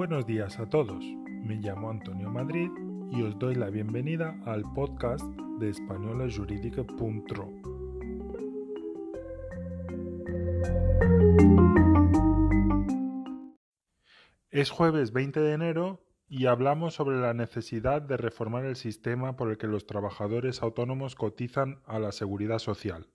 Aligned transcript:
Buenos 0.00 0.24
días 0.24 0.58
a 0.58 0.66
todos, 0.66 1.04
me 1.26 1.56
llamo 1.56 1.90
Antonio 1.90 2.30
Madrid 2.30 2.70
y 3.10 3.20
os 3.20 3.38
doy 3.38 3.54
la 3.54 3.68
bienvenida 3.68 4.34
al 4.46 4.62
podcast 4.72 5.26
de 5.58 5.68
españolajurídica.ro. 5.68 7.50
Es 14.48 14.70
jueves 14.70 15.12
20 15.12 15.38
de 15.38 15.52
enero 15.52 16.00
y 16.30 16.46
hablamos 16.46 16.94
sobre 16.94 17.20
la 17.20 17.34
necesidad 17.34 18.00
de 18.00 18.16
reformar 18.16 18.64
el 18.64 18.76
sistema 18.76 19.36
por 19.36 19.50
el 19.50 19.58
que 19.58 19.66
los 19.66 19.86
trabajadores 19.86 20.62
autónomos 20.62 21.14
cotizan 21.14 21.82
a 21.84 21.98
la 21.98 22.12
seguridad 22.12 22.58
social. 22.58 23.06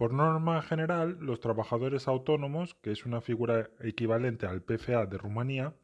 Por 0.00 0.14
norma 0.14 0.62
general, 0.62 1.18
los 1.20 1.40
trabajadores 1.40 2.08
autónomos, 2.08 2.72
que 2.72 2.90
es 2.90 3.04
una 3.04 3.20
figura 3.20 3.68
equivalente 3.80 4.46
al 4.46 4.62
PFA 4.62 5.04
de 5.04 5.18
Rumanía, 5.18 5.74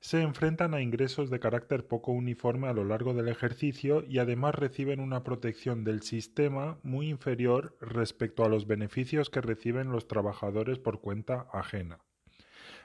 se 0.00 0.20
enfrentan 0.20 0.74
a 0.74 0.80
ingresos 0.80 1.30
de 1.30 1.38
carácter 1.38 1.86
poco 1.86 2.10
uniforme 2.10 2.66
a 2.66 2.72
lo 2.72 2.84
largo 2.84 3.14
del 3.14 3.28
ejercicio 3.28 4.02
y 4.02 4.18
además 4.18 4.56
reciben 4.56 4.98
una 4.98 5.22
protección 5.22 5.84
del 5.84 6.02
sistema 6.02 6.80
muy 6.82 7.08
inferior 7.08 7.76
respecto 7.80 8.44
a 8.44 8.48
los 8.48 8.66
beneficios 8.66 9.30
que 9.30 9.40
reciben 9.40 9.92
los 9.92 10.08
trabajadores 10.08 10.80
por 10.80 11.00
cuenta 11.00 11.46
ajena. 11.52 12.00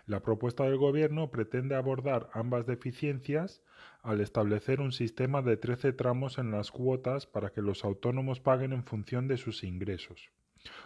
La 0.05 0.21
propuesta 0.21 0.66
del 0.66 0.77
Gobierno 0.77 1.32
pretende 1.32 1.73
abordar 1.73 2.30
ambas 2.34 2.68
deficiencias 2.68 3.63
al 4.04 4.21
establecer 4.21 4.80
un 4.80 4.91
sistema 4.91 5.41
de 5.41 5.57
13 5.57 5.94
tramos 5.94 6.38
en 6.38 6.52
las 6.52 6.70
cuotas 6.70 7.26
para 7.26 7.49
que 7.49 7.63
los 7.63 7.84
autónomos 7.84 8.40
paguen 8.40 8.73
en 8.73 8.84
función 8.84 9.27
de 9.27 9.38
sus 9.38 9.63
ingresos. 9.63 10.30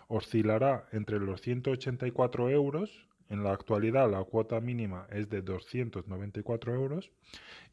Oscilará 0.08 0.88
entre 0.92 1.20
los 1.20 1.42
184 1.42 2.50
euros, 2.50 3.08
en 3.30 3.44
la 3.44 3.54
actualidad 3.54 4.12
la 4.12 4.24
cuota 4.24 4.60
mínima 4.60 5.08
es 5.10 5.30
de 5.30 5.41
294 5.41 6.74
euros, 6.76 7.12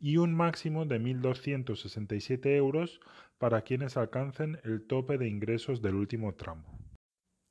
y 0.00 0.16
un 0.16 0.34
máximo 0.34 0.86
de 0.86 1.00
1.267 1.00 2.54
euros 2.56 3.00
para 3.38 3.62
quienes 3.62 3.96
alcancen 3.96 4.60
el 4.62 4.86
tope 4.86 5.18
de 5.18 5.28
ingresos 5.28 5.82
del 5.82 5.96
último 5.96 6.34
tramo. 6.34 6.78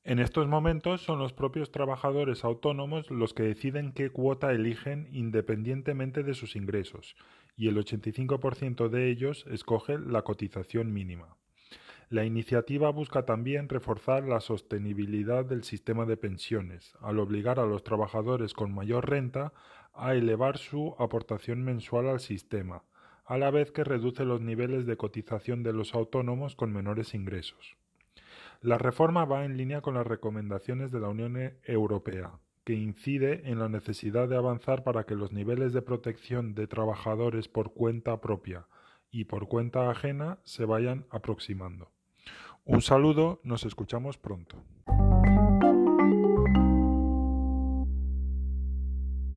En 0.06 0.20
estos 0.20 0.48
momentos 0.48 1.02
son 1.02 1.20
los 1.20 1.34
propios 1.34 1.70
trabajadores 1.70 2.46
autónomos 2.46 3.12
los 3.12 3.34
que 3.34 3.44
deciden 3.44 3.92
qué 3.92 4.10
cuota 4.10 4.54
eligen 4.54 5.10
independientemente 5.12 6.24
de 6.24 6.34
sus 6.34 6.56
ingresos, 6.56 7.18
y 7.58 7.68
el 7.68 7.76
85% 7.76 8.88
de 8.88 9.10
ellos 9.10 9.46
escoge 9.52 10.00
la 10.00 10.22
cotización 10.22 10.94
mínima. 10.94 11.36
La 12.10 12.24
iniciativa 12.24 12.90
busca 12.90 13.26
también 13.26 13.68
reforzar 13.68 14.24
la 14.24 14.40
sostenibilidad 14.40 15.44
del 15.44 15.66
sistema 15.66 16.06
de 16.06 16.16
pensiones, 16.16 16.96
al 17.02 17.20
obligar 17.20 17.60
a 17.60 17.66
los 17.66 17.84
trabajadores 17.84 18.54
con 18.54 18.74
mayor 18.74 19.10
renta 19.10 19.52
a 19.94 20.14
elevar 20.16 20.58
su 20.58 20.96
aportación 21.00 21.66
mensual 21.66 22.08
al 22.08 22.22
sistema, 22.22 22.84
a 23.26 23.38
la 23.38 23.52
vez 23.52 23.74
que 23.74 23.84
reduce 23.84 24.24
los 24.24 24.40
niveles 24.40 24.86
de 24.86 24.96
cotización 24.96 25.64
de 25.64 25.74
los 25.74 25.94
autónomos 25.94 26.56
con 26.56 26.72
menores 26.72 27.14
ingresos. 27.14 27.76
La 28.62 28.78
reforma 28.78 29.26
va 29.26 29.44
en 29.44 29.58
línea 29.58 29.82
con 29.82 29.96
las 29.96 30.08
recomendaciones 30.08 30.94
de 30.94 31.02
la 31.02 31.10
Unión 31.10 31.38
Europea, 31.66 32.40
que 32.64 32.74
incide 32.74 33.50
en 33.52 33.60
la 33.60 33.68
necesidad 33.68 34.30
de 34.30 34.38
avanzar 34.38 34.86
para 34.86 35.04
que 35.04 35.16
los 35.16 35.34
niveles 35.34 35.74
de 35.74 35.82
protección 35.82 36.56
de 36.56 36.68
trabajadores 36.68 37.50
por 37.50 37.74
cuenta 37.74 38.22
propia 38.22 38.66
y 39.12 39.26
por 39.26 39.50
cuenta 39.50 39.90
ajena 39.90 40.40
se 40.44 40.64
vayan 40.64 41.06
aproximando. 41.10 41.92
Un 42.66 42.82
saludo, 42.82 43.40
nos 43.44 43.64
escuchamos 43.66 44.18
pronto. 44.18 44.58